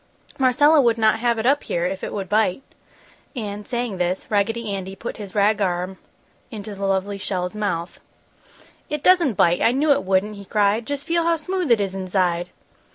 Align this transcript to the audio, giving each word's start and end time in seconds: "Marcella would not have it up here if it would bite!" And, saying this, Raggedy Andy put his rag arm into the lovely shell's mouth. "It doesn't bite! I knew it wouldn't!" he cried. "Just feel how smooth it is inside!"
"Marcella 0.39 0.81
would 0.81 0.97
not 0.97 1.19
have 1.19 1.37
it 1.37 1.45
up 1.45 1.61
here 1.63 1.85
if 1.85 2.03
it 2.03 2.11
would 2.11 2.27
bite!" 2.27 2.63
And, 3.35 3.67
saying 3.67 3.97
this, 3.99 4.25
Raggedy 4.31 4.73
Andy 4.73 4.95
put 4.95 5.17
his 5.17 5.35
rag 5.35 5.61
arm 5.61 5.99
into 6.49 6.73
the 6.73 6.87
lovely 6.87 7.19
shell's 7.19 7.53
mouth. 7.53 7.99
"It 8.89 9.03
doesn't 9.03 9.35
bite! 9.35 9.61
I 9.61 9.73
knew 9.73 9.91
it 9.91 10.03
wouldn't!" 10.03 10.37
he 10.37 10.45
cried. 10.45 10.87
"Just 10.87 11.05
feel 11.05 11.21
how 11.23 11.35
smooth 11.35 11.69
it 11.69 11.79
is 11.79 11.93
inside!" 11.93 12.49